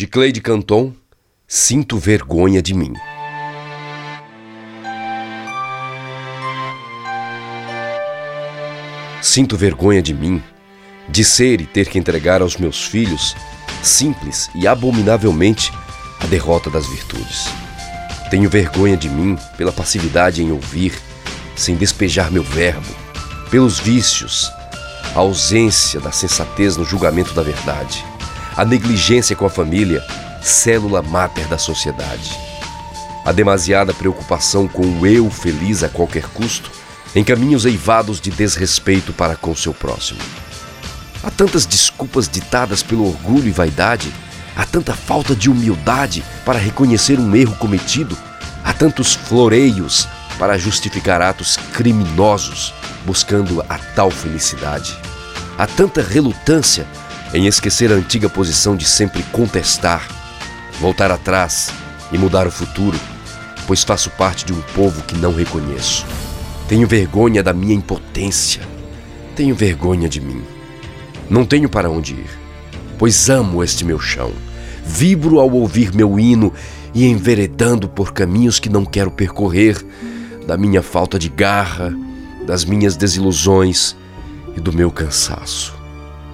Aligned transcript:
De 0.00 0.06
Cleide 0.06 0.40
Canton, 0.40 0.94
Sinto 1.46 1.98
Vergonha 1.98 2.62
de 2.62 2.72
Mim. 2.72 2.94
Sinto 9.20 9.58
vergonha 9.58 10.00
de 10.00 10.14
mim, 10.14 10.42
de 11.06 11.22
ser 11.22 11.60
e 11.60 11.66
ter 11.66 11.86
que 11.90 11.98
entregar 11.98 12.40
aos 12.40 12.56
meus 12.56 12.86
filhos, 12.86 13.36
simples 13.82 14.48
e 14.54 14.66
abominavelmente, 14.66 15.70
a 16.18 16.26
derrota 16.28 16.70
das 16.70 16.86
virtudes. 16.86 17.50
Tenho 18.30 18.48
vergonha 18.48 18.96
de 18.96 19.10
mim 19.10 19.36
pela 19.58 19.70
passividade 19.70 20.42
em 20.42 20.50
ouvir, 20.50 20.94
sem 21.54 21.76
despejar 21.76 22.32
meu 22.32 22.42
verbo, 22.42 22.88
pelos 23.50 23.78
vícios, 23.78 24.50
a 25.14 25.18
ausência 25.18 26.00
da 26.00 26.10
sensatez 26.10 26.78
no 26.78 26.86
julgamento 26.86 27.34
da 27.34 27.42
verdade, 27.42 28.02
a 28.56 28.64
negligência 28.64 29.36
com 29.36 29.46
a 29.46 29.50
família, 29.50 30.04
célula 30.42 31.02
máter 31.02 31.46
da 31.46 31.58
sociedade, 31.58 32.30
a 33.24 33.32
demasiada 33.32 33.92
preocupação 33.92 34.66
com 34.66 34.82
o 34.82 35.06
eu 35.06 35.30
feliz 35.30 35.82
a 35.82 35.88
qualquer 35.88 36.24
custo, 36.28 36.70
em 37.14 37.24
caminhos 37.24 37.64
eivados 37.64 38.20
de 38.20 38.30
desrespeito 38.30 39.12
para 39.12 39.36
com 39.36 39.54
seu 39.54 39.74
próximo. 39.74 40.20
Há 41.22 41.30
tantas 41.30 41.66
desculpas 41.66 42.28
ditadas 42.28 42.82
pelo 42.82 43.06
orgulho 43.06 43.48
e 43.48 43.52
vaidade, 43.52 44.12
há 44.56 44.64
tanta 44.64 44.94
falta 44.94 45.34
de 45.34 45.50
humildade 45.50 46.24
para 46.44 46.58
reconhecer 46.58 47.18
um 47.18 47.34
erro 47.36 47.54
cometido, 47.56 48.16
há 48.64 48.72
tantos 48.72 49.14
floreios 49.14 50.08
para 50.38 50.56
justificar 50.56 51.20
atos 51.20 51.58
criminosos 51.74 52.72
buscando 53.04 53.62
a 53.68 53.76
tal 53.78 54.10
felicidade. 54.10 54.96
Há 55.58 55.66
tanta 55.66 56.02
relutância 56.02 56.86
em 57.32 57.46
esquecer 57.46 57.92
a 57.92 57.94
antiga 57.94 58.28
posição 58.28 58.76
de 58.76 58.84
sempre 58.84 59.22
contestar, 59.24 60.06
voltar 60.80 61.10
atrás 61.10 61.72
e 62.10 62.18
mudar 62.18 62.46
o 62.46 62.50
futuro, 62.50 62.98
pois 63.66 63.84
faço 63.84 64.10
parte 64.10 64.44
de 64.44 64.52
um 64.52 64.60
povo 64.74 65.02
que 65.02 65.16
não 65.16 65.32
reconheço. 65.32 66.04
Tenho 66.68 66.86
vergonha 66.86 67.42
da 67.42 67.52
minha 67.52 67.74
impotência. 67.74 68.62
Tenho 69.36 69.54
vergonha 69.54 70.08
de 70.08 70.20
mim. 70.20 70.42
Não 71.28 71.44
tenho 71.44 71.68
para 71.68 71.90
onde 71.90 72.14
ir, 72.14 72.30
pois 72.98 73.30
amo 73.30 73.62
este 73.62 73.84
meu 73.84 74.00
chão. 74.00 74.32
Vibro 74.84 75.38
ao 75.38 75.50
ouvir 75.50 75.94
meu 75.94 76.18
hino 76.18 76.52
e 76.92 77.06
enveredando 77.06 77.88
por 77.88 78.12
caminhos 78.12 78.58
que 78.58 78.68
não 78.68 78.84
quero 78.84 79.10
percorrer, 79.10 79.76
da 80.46 80.56
minha 80.56 80.82
falta 80.82 81.18
de 81.18 81.28
garra, 81.28 81.94
das 82.44 82.64
minhas 82.64 82.96
desilusões 82.96 83.96
e 84.56 84.60
do 84.60 84.72
meu 84.72 84.90
cansaço. 84.90 85.79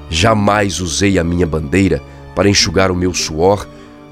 Jamais 0.09 0.81
usei 0.81 1.19
a 1.19 1.25
minha 1.25 1.47
bandeira 1.47 2.03
para 2.35 2.49
enxugar 2.49 2.91
o 2.91 2.97
meu 2.97 3.12
suor 3.12 3.67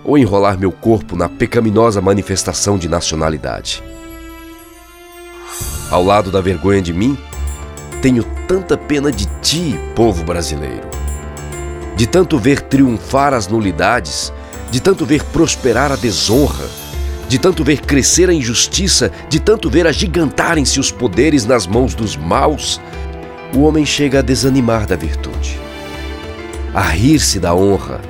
ou 0.04 0.18
enrolar 0.18 0.58
meu 0.58 0.70
corpo 0.70 1.16
na 1.16 1.28
pecaminosa 1.28 2.00
manifestação 2.00 2.76
de 2.76 2.88
nacionalidade. 2.88 3.82
Ao 5.90 6.04
lado 6.04 6.30
da 6.30 6.40
vergonha 6.40 6.82
de 6.82 6.92
mim, 6.92 7.16
tenho 8.02 8.24
tanta 8.46 8.76
pena 8.76 9.10
de 9.10 9.26
ti, 9.40 9.78
povo 9.94 10.24
brasileiro. 10.24 10.88
De 11.96 12.06
tanto 12.06 12.38
ver 12.38 12.60
triunfar 12.60 13.32
as 13.32 13.46
nulidades, 13.46 14.32
de 14.70 14.80
tanto 14.80 15.06
ver 15.06 15.22
prosperar 15.24 15.92
a 15.92 15.96
desonra, 15.96 16.66
de 17.28 17.38
tanto 17.38 17.64
ver 17.64 17.80
crescer 17.80 18.28
a 18.28 18.34
injustiça, 18.34 19.10
de 19.28 19.40
tanto 19.40 19.70
ver 19.70 19.86
agigantarem-se 19.86 20.78
os 20.80 20.90
poderes 20.90 21.46
nas 21.46 21.66
mãos 21.66 21.94
dos 21.94 22.16
maus, 22.16 22.80
o 23.54 23.62
homem 23.62 23.86
chega 23.86 24.18
a 24.18 24.22
desanimar 24.22 24.86
da 24.86 24.96
virtude, 24.96 25.58
a 26.74 26.82
rir-se 26.82 27.38
da 27.38 27.54
honra, 27.54 28.00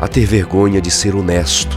a 0.00 0.08
ter 0.08 0.24
vergonha 0.24 0.80
de 0.80 0.90
ser 0.90 1.14
honesto, 1.14 1.76